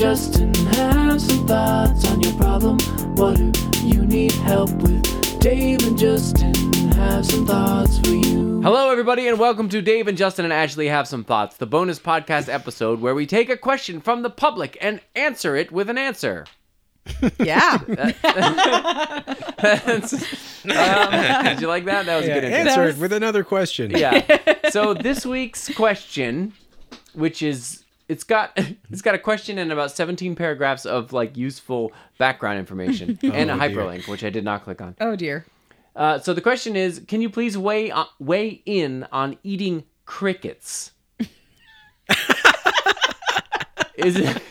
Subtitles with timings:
[0.00, 2.78] Justin have some thoughts on your problem.
[3.16, 5.38] What do you need help with?
[5.40, 6.54] Dave and Justin
[6.92, 8.62] have some thoughts for you.
[8.62, 11.98] Hello, everybody, and welcome to Dave and Justin and Ashley Have Some Thoughts, the bonus
[11.98, 15.98] podcast episode where we take a question from the public and answer it with an
[15.98, 16.46] answer.
[17.38, 17.76] Yeah.
[19.58, 20.14] That's-
[20.64, 22.06] um, did you like that?
[22.06, 22.58] That was a good intro.
[22.70, 23.90] answer it with another question.
[23.90, 24.22] Yeah.
[24.70, 26.54] So this week's question,
[27.12, 28.52] which is it's got
[28.90, 33.54] it's got a question and about 17 paragraphs of like useful background information and a
[33.54, 33.68] Oh, dear.
[33.68, 34.96] hyperlink, which I did not click on.
[35.00, 35.46] oh dear.
[35.96, 40.92] Uh, so the question is, can you please weigh uh, weigh in on eating crickets?
[43.96, 44.42] is it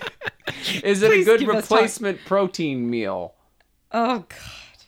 [0.84, 1.78] is it a good give us time.
[1.78, 3.34] replacement protein meal?
[3.92, 4.36] Oh god.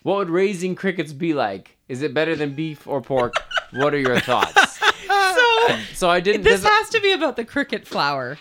[0.04, 1.78] What would raising crickets be like?
[1.88, 3.34] Is it better than beef or pork?
[3.74, 4.80] what are your thoughts?
[4.80, 6.44] So So I didn't.
[6.44, 8.38] this has to be about the cricket flour.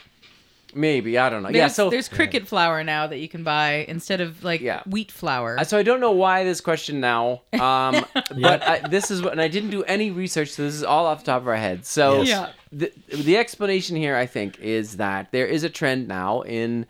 [0.75, 1.49] Maybe I don't know.
[1.49, 1.69] There's, yeah.
[1.69, 4.83] So there's cricket flour now that you can buy instead of like Yeah.
[4.87, 5.63] wheat flour.
[5.65, 8.05] So I don't know why this question now, um,
[8.41, 11.07] but I, this is what, and I didn't do any research, so this is all
[11.07, 11.85] off the top of our head.
[11.87, 12.29] So Yes.
[12.29, 12.49] Yeah.
[12.73, 16.87] the the explanation here, I think, is that there is a trend now in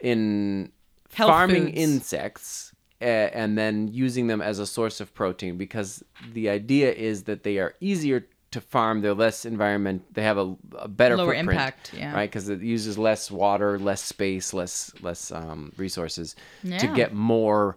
[0.00, 0.72] in
[1.14, 1.76] Health farming foods.
[1.78, 7.24] insects uh, and then using them as a source of protein because the idea is
[7.24, 9.00] that they are easier to farm.
[9.00, 10.02] They're less environment.
[10.14, 12.14] They have a, a better Lower footprint, impact, yeah.
[12.14, 12.30] right?
[12.30, 16.36] Because it uses less water, less space, less less um, resources
[16.78, 17.76] to get more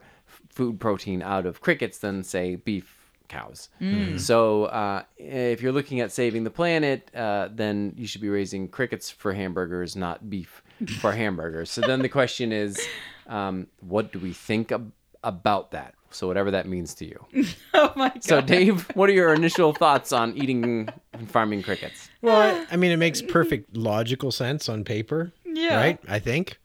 [0.50, 2.96] food protein out of crickets than say beef
[3.28, 3.70] cows.
[3.82, 4.20] Mm.
[4.20, 8.68] So uh, if you're looking at saving the planet, uh, then you should be raising
[8.68, 10.64] crickets for hamburgers, not beef
[11.00, 11.72] for hamburgers.
[11.72, 12.80] So then the question is,
[13.28, 14.92] um, what do we think ab-
[15.26, 15.96] about that?
[16.12, 17.26] So whatever that means to you.
[17.74, 18.24] oh my god.
[18.24, 22.10] So Dave, what are your initial thoughts on eating and farming crickets?
[22.22, 25.34] Well, I mean, it makes perfect logical sense on paper.
[25.44, 25.76] Yeah.
[25.76, 26.00] Right?
[26.08, 26.58] I think.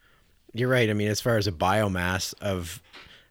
[0.52, 0.89] You're right.
[0.89, 2.80] I mean, as far as a biomass of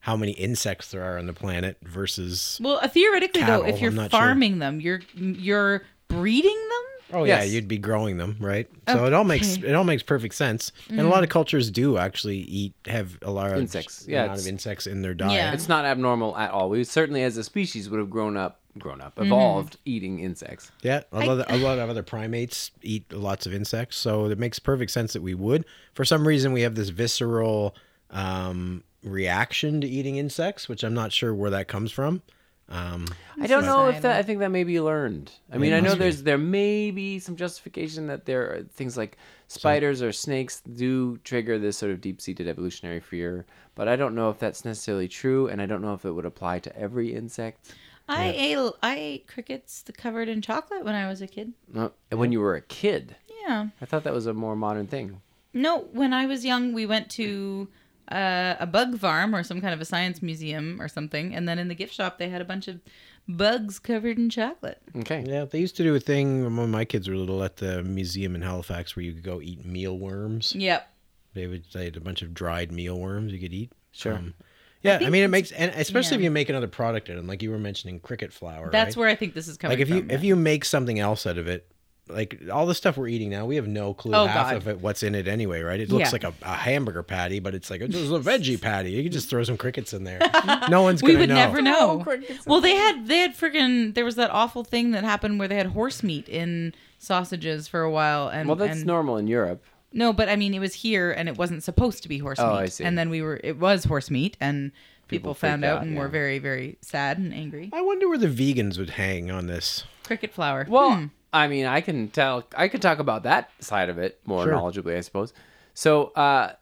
[0.01, 2.59] how many insects there are on the planet versus.
[2.61, 4.09] well, uh, theoretically though, if you're I'm sure.
[4.09, 6.88] farming them, you're you're breeding them.
[7.11, 8.67] Oh yeah, you'd be growing them, right?
[8.87, 10.71] So it all makes it all makes perfect sense.
[10.89, 14.05] And a lot of cultures do actually eat have a large Insects.
[14.07, 15.33] Yeah, amount of insects in their diet.
[15.33, 15.53] Yeah.
[15.53, 16.69] It's not abnormal at all.
[16.69, 19.25] We certainly, as a species, would have grown up, grown up, Mm-hmm.
[19.25, 20.71] evolved eating insects.
[20.83, 24.37] Yeah, a lot, of, a lot of other primates eat lots of insects, so it
[24.37, 25.65] makes perfect sense that we would.
[25.93, 27.75] For some reason, we have this visceral
[28.11, 32.21] um, reaction to eating insects, which I'm not sure where that comes from.
[32.69, 33.07] Um,
[33.41, 34.17] I don't know if that.
[34.17, 35.31] I think that may be learned.
[35.51, 35.99] I mean, I know be.
[35.99, 41.17] there's there may be some justification that there are things like spiders or snakes do
[41.23, 45.47] trigger this sort of deep-seated evolutionary fear, but I don't know if that's necessarily true,
[45.47, 47.73] and I don't know if it would apply to every insect.
[48.07, 51.53] I ate I ate crickets covered in chocolate when I was a kid.
[51.73, 53.15] No, when you were a kid,
[53.47, 53.67] Yeah.
[53.81, 55.21] I thought that was a more modern thing.
[55.53, 57.67] No, when I was young, we went to
[58.11, 61.59] uh, a bug farm or some kind of a science museum or something, and then
[61.59, 62.79] in the gift shop they had a bunch of
[63.27, 64.81] bugs covered in chocolate.
[64.97, 65.23] Okay.
[65.27, 68.35] yeah, they used to do a thing when my kids were little at the museum
[68.35, 70.55] in Halifax where you could go eat mealworms.
[70.55, 70.89] Yep.
[71.33, 73.71] They would they had a bunch of dried mealworms you could eat.
[73.91, 74.15] Sure.
[74.15, 74.33] Um,
[74.81, 77.17] yeah, I, think mean it makes and especially if you make another product out of
[77.17, 78.71] them, like you were mentioning cricket flour.
[78.71, 79.01] That's right?
[79.01, 79.81] where I think this is coming from.
[79.81, 80.11] like if you from.
[80.11, 81.69] if you make something else out of it
[82.09, 84.55] like all the stuff we're eating now we have no clue Oh, half God.
[84.57, 86.09] of it what's in it anyway right it looks Yeah.
[86.11, 89.29] like a, a hamburger patty but it's like it's a veggie patty you can just
[89.29, 90.19] throw some crickets in there
[90.69, 91.99] no one's we gonna would know never know.
[92.03, 95.47] crickets Well, they had they had friggin' there was that awful thing that happened where
[95.47, 99.27] they had horse meat in sausages for a while, and Well, that's and, normal in
[99.27, 99.63] Europe.
[99.91, 102.51] No, but I mean, it was here, and it wasn't supposed to be horse Oh,
[102.51, 102.57] meat.
[102.59, 102.83] I see.
[102.83, 104.71] And then we were it was horse meat, and
[105.07, 105.99] people, People found out out, and yeah.
[106.01, 107.69] were very very sad and angry.
[107.73, 110.65] i wonder where the vegans would hang on this Cricket flour.
[110.69, 111.05] Well, Hmm.
[111.31, 112.43] I mean, I can tell.
[112.55, 114.53] I could talk about that side of it more Sure.
[114.53, 115.33] knowledgeably, I suppose.
[115.73, 116.53] So, uh,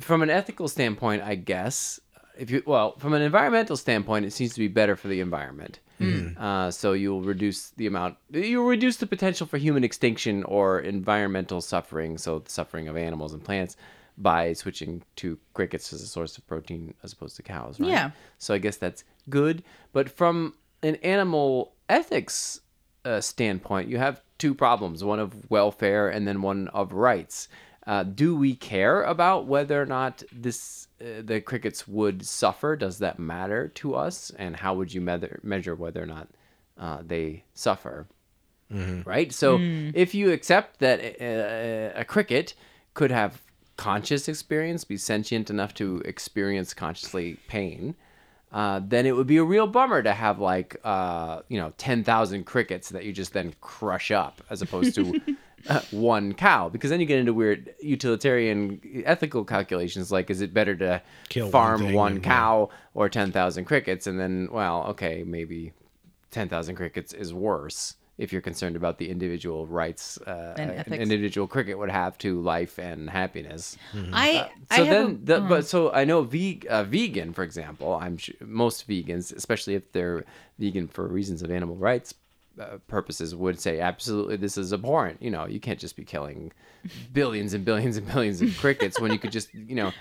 [0.00, 2.00] from an ethical standpoint, I guess,
[2.38, 5.80] if you well, from an environmental standpoint, it seems to be better for the environment.
[6.36, 11.62] Uh, so you'll reduce the amount, you'll reduce the potential for human extinction or environmental
[11.62, 13.76] suffering, so the suffering of animals and plants,
[14.18, 17.80] by switching to crickets as a source of protein as opposed to cows.
[17.80, 17.88] Right?
[17.88, 18.10] Yeah.
[18.38, 19.62] So I guess that's good.
[19.94, 22.60] But from an animal ethics
[23.04, 27.48] uh, standpoint, you have two problems: one of welfare and then one of rights.
[27.86, 32.76] Uh, do we care about whether or not this uh, the crickets would suffer?
[32.76, 34.32] Does that matter to us?
[34.38, 36.28] And how would you measure measure whether or not
[36.78, 38.06] uh, they suffer?
[39.04, 39.32] Right.
[39.32, 39.58] So
[39.94, 42.54] if you accept that uh, a cricket
[42.94, 43.42] could have
[43.76, 47.94] conscious experience, be sentient enough to experience consciously pain,
[48.54, 52.04] uh, then it would be a real bummer to have like uh, you know ten
[52.04, 55.20] thousand crickets that you just then crush up, as opposed to
[55.68, 56.68] uh, one cow.
[56.68, 61.50] Because then you get into weird utilitarian ethical calculations like is it better to Kill
[61.50, 64.06] farm one and- cow or 10,000 crickets?
[64.06, 65.72] And then well okay maybe
[66.30, 70.54] 10,000 crickets is worse if you're concerned about the individual rights uh,
[70.86, 73.76] an individual cricket would have to life and happiness
[74.12, 77.32] I I so have then, a- the, uh, but so I know veg, uh, vegan,
[77.32, 77.94] for example.
[77.94, 80.24] I'm sure most vegans, especially if they're
[80.58, 82.14] vegan for reasons of animal rights
[82.60, 85.20] uh, purposes, would say absolutely this is abhorrent.
[85.20, 86.52] You know, you can't just be killing
[87.12, 89.92] billions and billions and billions of crickets when you could just you know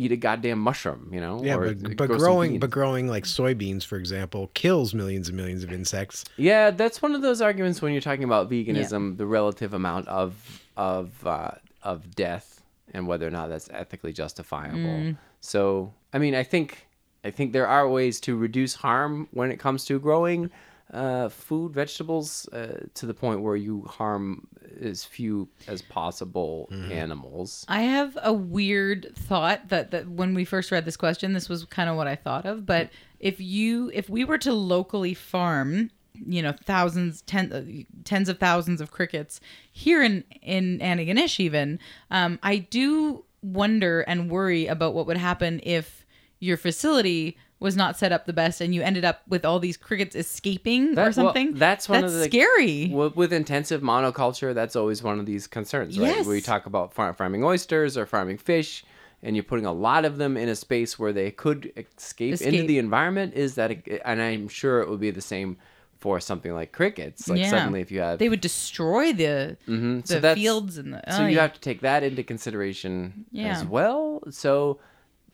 [0.00, 1.10] eat a goddamn mushroom.
[1.12, 4.94] You know, Yeah, or but, but grow growing but growing like soybeans, for example, kills
[4.94, 6.24] millions and millions of insects.
[6.36, 10.62] Yeah, that's one of those arguments when you're talking about veganism, the relative amount of
[10.76, 11.52] of uh,
[11.82, 12.62] of death
[12.92, 15.14] and whether or not that's ethically justifiable.
[15.40, 16.86] So, I mean, I think
[17.24, 20.50] I think there are ways to reduce harm when it comes to growing
[20.92, 24.46] uh, food, vegetables, uh, to the point where you harm
[24.80, 27.64] as few as possible animals.
[27.68, 31.64] I have a weird thought that, that when we first read this question, this was
[31.66, 32.66] kind of what I thought of.
[32.66, 37.64] But if you, if we were to locally farm, you know, thousands, ten, uh,
[38.04, 39.40] tens of thousands of crickets
[39.72, 41.78] here in in Antigonish, even,
[42.10, 46.04] um, I do wonder and worry about what would happen if
[46.40, 49.76] your facility was not set up the best and you ended up with all these
[49.76, 51.54] crickets escaping That- or well, something.
[51.54, 52.88] that's one that's of the scary.
[52.88, 56.08] With, with intensive monoculture, that's always one of these concerns, right?
[56.16, 56.26] Yes.
[56.26, 58.82] Where you talk about far- farming oysters or farming fish,
[59.22, 62.66] and you're putting a lot of them in a space where they could escape, into
[62.66, 63.34] the environment.
[63.34, 65.58] Is that, a, and I'm sure it would be the same
[65.98, 67.28] for something like crickets.
[67.28, 67.50] Like Yeah.
[67.50, 70.06] suddenly, if you have, they would destroy the Mhm.
[70.06, 71.02] the So fields and the.
[71.14, 71.42] so oh, you yeah.
[71.42, 73.48] have to take that into consideration Yeah.
[73.48, 74.22] as well.
[74.30, 74.80] So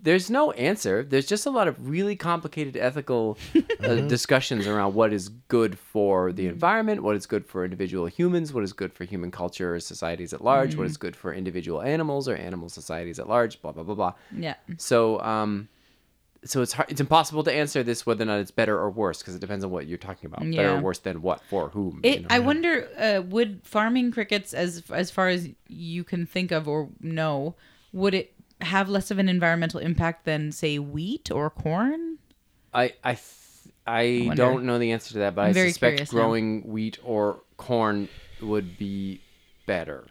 [0.06, 1.02] there's no answer.
[1.02, 3.36] There's just a lot of really complicated ethical
[3.82, 8.52] uh, discussions around what is good for the environment, what is good for individual humans,
[8.52, 11.82] what is good for human culture or societies at large, what is good for individual
[11.82, 14.12] animals or animal societies at large, blah blah blah blah.
[14.30, 14.54] yeah.
[14.78, 15.68] So um
[16.44, 19.18] so it's hard, it's impossible to answer this whether or not it's better or worse
[19.18, 20.48] because it depends on what you're talking about.
[20.48, 21.98] Better or worse than what for whom.
[22.04, 22.28] It, you know?
[22.30, 26.90] I wonder, uh, would farming crickets, as as far as you can think of or
[27.00, 27.56] know,
[27.92, 32.18] would it have less of an environmental impact than say wheat or corn?
[32.72, 33.22] I I th-
[33.88, 34.42] I, wonder.
[34.42, 36.18] don't know the answer to that, but I'm I very suspect curious now.
[36.20, 38.08] growing wheat or corn
[38.42, 39.20] would be
[39.66, 40.06] better.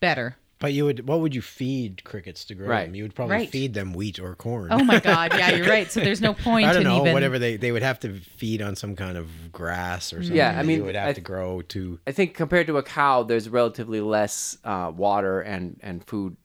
[0.00, 0.36] Better.
[0.58, 2.84] But you would what would you feed crickets to grow Right.
[2.84, 2.94] them?
[2.94, 3.48] You would probably Right.
[3.48, 4.68] feed them wheat or corn.
[4.70, 5.32] Oh my God!
[5.38, 5.90] Yeah, you're right.
[5.90, 7.14] So there's no point I don't in know, even.
[7.14, 10.36] whatever they they would have to feed on some kind of grass or something.
[10.36, 12.82] Yeah, I mean, you would have I- to grow to I think compared to a
[12.82, 16.36] cow, there's relatively less uh, water and and food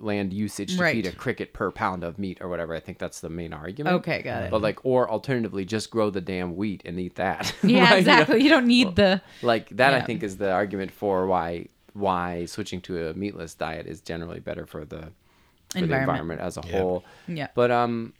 [0.00, 0.94] land usage to Right.
[0.94, 2.74] feed a cricket per pound of meat or whatever.
[2.74, 3.96] I think that's the main argument.
[3.96, 4.50] Okay, got it.
[4.50, 7.54] But like, or alternatively, just grow the damn wheat and eat that.
[7.62, 7.84] Yeah, Right?
[7.84, 7.96] You know?
[7.98, 8.42] exactly.
[8.42, 9.20] You don't need the.
[9.42, 13.86] Like that, I think is the argument for why why switching to a meatless diet
[13.86, 15.08] is generally better for the
[15.70, 16.02] for the Environment.
[16.02, 16.78] environment as a Yeah.
[16.78, 17.04] whole.
[17.28, 17.48] Yeah.
[17.54, 18.12] But um,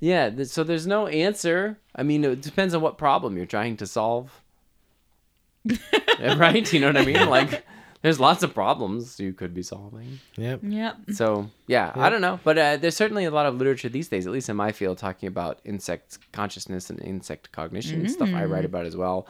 [0.00, 0.30] yeah.
[0.30, 1.78] Th- so there's no answer.
[1.94, 4.42] I mean, it depends on what problem you're trying to solve.
[6.20, 6.70] Right?
[6.72, 7.28] You know what I mean?
[7.30, 7.64] Like,
[8.02, 10.18] there's lots of problems you could be solving.
[10.36, 10.60] Yep.
[10.62, 10.92] Yeah.
[11.12, 14.26] So yeah, I don't know, but uh, there's certainly a lot of literature these days,
[14.26, 18.64] at least in my field, talking about insect consciousness and insect cognition stuff I write
[18.64, 19.26] about as well.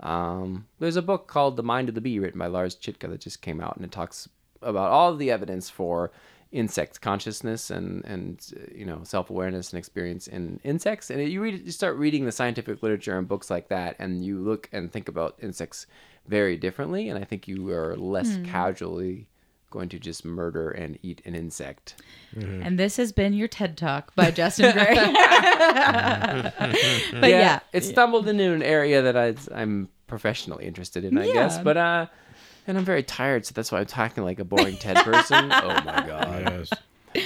[0.00, 3.20] Um, there's a book called The Mind of the Bee, written by Lars Chittka, that
[3.20, 4.28] just came out, and it talks
[4.60, 6.10] about all of the evidence for
[6.54, 11.10] insect consciousness and and uh, you know self awareness and experience in insects.
[11.10, 14.38] And you read, you start reading the scientific literature and books like that, and you
[14.38, 15.86] look and think about insects
[16.26, 17.08] very differently.
[17.08, 19.28] And I think you are less casually
[19.70, 22.00] going to just murder and eat an insect.
[22.36, 24.94] And this has been your TED Talk by Justin Gray.
[24.94, 31.58] but yeah, it stumbled into an area that I, I'm professionally interested in, I guess.
[31.58, 32.06] But uh,
[32.66, 35.50] and I'm very tired, so that's why I'm talking like a boring TED person.
[35.52, 36.70] oh my god, Yes.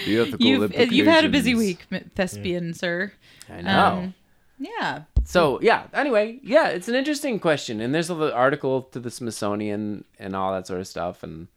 [0.06, 3.12] the ethical you've you've had a busy week, m- thespian sir.
[3.48, 3.86] I know.
[3.86, 4.14] Um,
[4.58, 5.02] Yeah.
[5.24, 5.84] so yeah.
[5.94, 10.34] Anyway, yeah, it's an interesting question, and there's a little article to the Smithsonian and
[10.36, 11.48] all that sort of stuff, and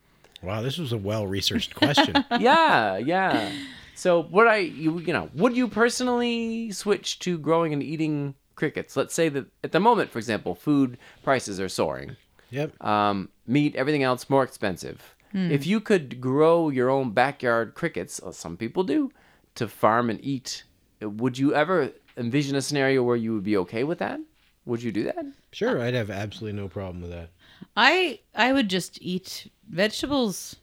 [0.43, 2.15] Wow, this was a well researched question.
[2.39, 3.51] yeah, yeah.
[3.95, 8.95] So would I, you, you know, would you personally switch to growing and eating crickets?
[8.97, 12.15] Let's say that at the moment, for example, food prices are soaring.
[12.49, 12.73] yep.
[12.83, 15.15] um, meat, everything else more expensive.
[15.33, 19.11] If you could grow your own backyard crickets, uh, some people do,
[19.55, 20.65] to farm and eat,
[21.01, 24.19] uh, would you ever envision a scenario where you would be okay with that?
[24.65, 25.25] Would you do that?
[25.53, 27.29] Sure, I'd have absolutely no problem with that.
[27.77, 30.57] I I would just eat vegetables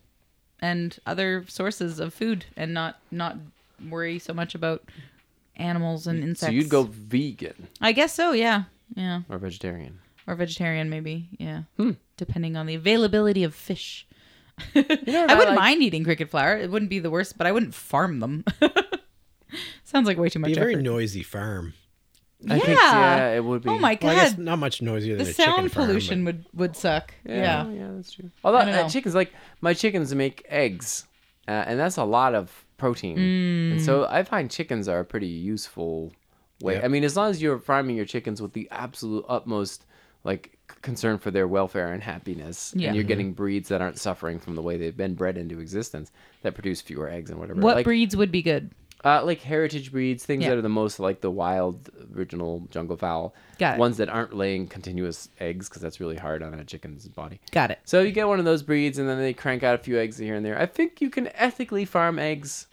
[0.60, 3.36] and other sources of food and not not
[3.88, 4.82] worry so much about
[5.56, 6.46] animals and insects.
[6.46, 8.64] So you'd go vegan I guess so, yeah.
[8.94, 9.22] Yeah.
[9.28, 9.98] or vegetarian.
[10.26, 11.28] Or vegetarian maybe.
[11.38, 11.62] Yeah.
[11.76, 11.92] Hmm.
[12.18, 14.06] Depending on the availability of fish.
[14.74, 15.54] know I I wouldn't like?
[15.56, 16.56] mind eating cricket flour.
[16.58, 18.44] It wouldn't be the worst, but I wouldn't farm them.
[19.84, 20.82] Sounds like way too much Be a very effort.
[20.82, 21.72] noisy farm.
[22.48, 22.60] I yeah.
[22.60, 23.70] think, yeah, it would be.
[23.70, 24.08] Oh my god.
[24.08, 26.44] Well, I guess not much noisier the than a chicken sound farm, pollution but- would
[26.54, 27.14] would suck.
[27.24, 27.70] Yeah, Yeah.
[27.72, 28.30] yeah, that's true.
[28.44, 31.06] Although uh, chickens, like my chickens make eggs,
[31.48, 33.16] uh, and that's a lot of protein.
[33.16, 33.72] Mm.
[33.72, 36.12] And so I find chickens are a pretty useful
[36.60, 36.74] way.
[36.74, 36.84] Yep.
[36.84, 39.84] I mean, as long as you're farming your chickens with the absolute utmost
[40.22, 42.88] like c- concern for their welfare and happiness, Yeah.
[42.88, 43.08] and you're Mhm.
[43.08, 46.10] getting breeds that aren't suffering from the way they've been bred into existence
[46.42, 47.60] that produce fewer eggs and whatever.
[47.60, 48.70] What like, breeds would be good?
[49.04, 50.48] uh, like heritage breeds, things Yeah.
[50.50, 53.32] that are the most like the wild original jungle fowl.
[53.56, 53.78] Got it.
[53.78, 57.40] Ones that aren't laying continuous eggs because that's really hard on a chicken's body.
[57.52, 57.78] Got it.
[57.84, 60.18] So you get one of those breeds, and then they crank out a few eggs
[60.18, 60.58] here and there.
[60.60, 62.66] I think you can ethically farm eggs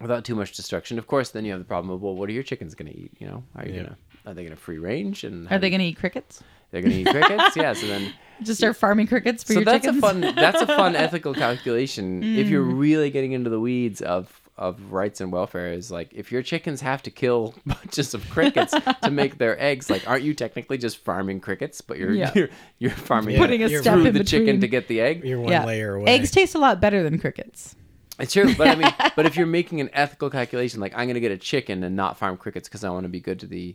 [0.00, 0.98] without too much destruction.
[0.98, 2.98] Of course, then you have the problem of well, what are your chickens going to
[2.98, 3.12] eat?
[3.18, 3.82] You know, are you Yeah.
[3.82, 6.42] gonna are they going to free range and Are they going to eat crickets?
[6.74, 7.56] They're going to eat crickets.
[7.56, 7.72] yeah.
[7.72, 8.12] So then,
[8.42, 10.02] Just start farming crickets for so your that's chickens?
[10.02, 12.22] a fun that's a fun ethical calculation.
[12.22, 12.78] If you're Mm.
[12.78, 16.80] really getting into the weeds of of rights and welfare, is like if your chickens
[16.80, 20.98] have to kill bunches of crickets to make their eggs, like aren't you technically just
[20.98, 21.80] farming crickets?
[21.80, 22.32] But you're Yeah.
[22.34, 25.00] you're, you're farming Yeah, Putting a you're step through in the chicken to get the
[25.00, 25.24] egg.
[25.24, 25.64] You're one yeah.
[25.64, 26.06] layer away.
[26.10, 27.76] Eggs taste a lot better than crickets.
[28.20, 31.18] It's true, but I mean, but if you're making an ethical calculation, like I'm gonna
[31.20, 33.74] get a chicken and not farm crickets because I want to be good to the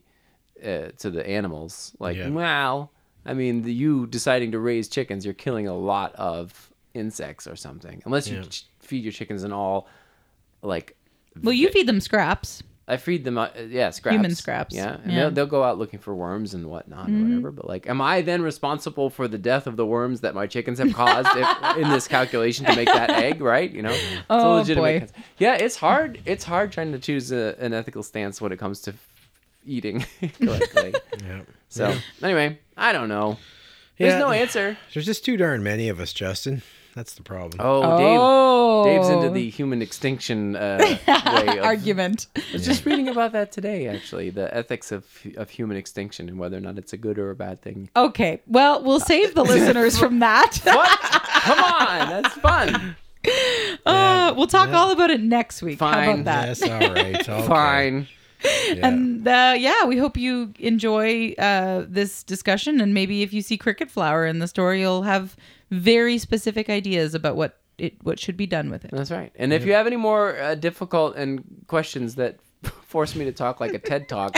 [0.64, 2.30] uh, to the animals, like Yeah.
[2.30, 2.92] well,
[3.26, 7.56] I mean, the, you deciding to raise chickens, you're killing a lot of insects or
[7.56, 8.44] something, unless you Yeah.
[8.44, 9.88] ch- feed your chickens and all
[10.62, 10.96] like.
[11.44, 12.64] Well, you ve- feed them scraps.
[12.88, 14.16] I feed them, uh, yeah, scraps.
[14.16, 14.74] Human scraps.
[14.74, 15.00] Yeah, and Yeah.
[15.04, 15.16] Mm-hmm.
[15.20, 17.52] They'll, they'll go out looking for worms and whatnot or whatever.
[17.52, 20.80] But like, am I then responsible for the death of the worms that my chickens
[20.80, 23.42] have caused if, in this calculation to make that egg?
[23.42, 23.70] Right?
[23.72, 25.00] You know, it's a Oh, legitimate boy.
[25.02, 26.20] cons- Yeah, it's hard.
[26.26, 29.09] It's hard trying to choose a, an ethical stance when it comes to f-
[29.70, 30.06] eating
[30.42, 30.94] correctly.
[31.26, 31.42] Yeah.
[31.68, 33.38] so anyway, I don't know.
[33.98, 34.20] There's Yeah.
[34.20, 34.78] no answer.
[34.94, 36.62] There's just too darn many of us, Justin.
[36.96, 37.60] That's the problem.
[37.60, 38.18] Oh, Dave.
[38.20, 38.84] oh.
[38.86, 42.28] Dave's into the human extinction uh, way of argument.
[42.36, 45.06] I was just reading about that today, actually, the ethics of
[45.38, 47.90] of human extinction and whether or not it's a good or a bad thing.
[47.96, 48.42] Okay.
[48.48, 50.58] Well, we'll save the listeners from that.
[50.64, 51.00] What?
[51.44, 52.96] Come on, that's fun.
[53.86, 55.80] Uh, we'll talk all about it next week.
[55.80, 56.22] How Fine.
[56.22, 56.48] about that?
[56.48, 57.30] Yes, all right.
[57.30, 57.48] Okay.
[57.48, 58.08] Fine.
[58.44, 58.88] Yeah.
[58.88, 62.80] And uh, yeah, we hope you enjoy uh, this discussion.
[62.82, 65.36] And maybe if you see cricket flour in the store, you'll have
[65.72, 68.92] very specific ideas about what it what should be done with it.
[68.92, 69.32] That's right.
[69.36, 73.60] And if you have any more uh, difficult and questions that force me to talk
[73.60, 74.36] like a TED talk,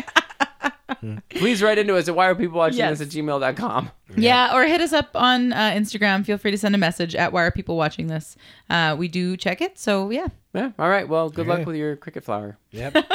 [1.30, 3.00] please write into us at why are people watching Yes.
[3.00, 3.92] this at gmail.com.
[4.18, 6.26] Yeah, or hit us up on uh, Instagram.
[6.26, 8.36] Feel free to send a message at Why Are People Watching This?
[8.70, 9.80] Uh, we do check it.
[9.80, 10.72] So yeah, Yeah.
[10.78, 11.08] All right.
[11.08, 11.66] Well, good luck Okay.
[11.66, 12.58] with your cricket flour.
[12.72, 12.96] Yep.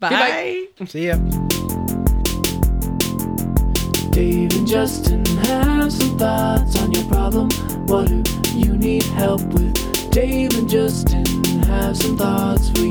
[0.00, 0.66] bye.
[0.86, 1.16] See ya.
[4.10, 7.48] Dave and Justin have some thoughts on your problem.
[7.86, 10.10] What do you need help with?
[10.10, 11.24] Dave and Justin
[11.64, 12.84] have some thoughts for